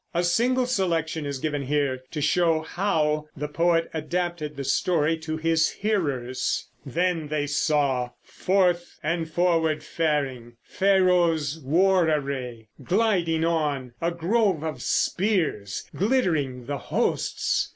A 0.15 0.23
single 0.23 0.65
selection 0.65 1.27
is 1.27 1.37
given 1.37 1.61
here 1.67 2.01
to 2.09 2.21
show 2.21 2.61
how 2.61 3.27
the 3.37 3.47
poet 3.47 3.87
adapted 3.93 4.55
the 4.57 4.63
story 4.63 5.15
to 5.19 5.37
his 5.37 5.69
hearers: 5.69 6.67
Then 6.83 7.27
they 7.27 7.45
saw, 7.45 8.09
Forth 8.23 8.97
and 9.03 9.29
forward 9.31 9.83
faring, 9.83 10.53
Pharaoh's 10.63 11.59
war 11.59 12.09
array 12.09 12.69
Gliding 12.83 13.45
on, 13.45 13.93
a 14.01 14.09
grove 14.09 14.63
of 14.63 14.81
spears; 14.81 15.87
glittering 15.95 16.65
the 16.65 16.79
hosts! 16.79 17.69